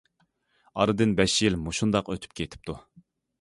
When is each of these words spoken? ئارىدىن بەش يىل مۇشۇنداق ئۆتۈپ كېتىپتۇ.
ئارىدىن 0.79 1.13
بەش 1.19 1.35
يىل 1.43 1.59
مۇشۇنداق 1.67 2.11
ئۆتۈپ 2.15 2.35
كېتىپتۇ. 2.41 2.79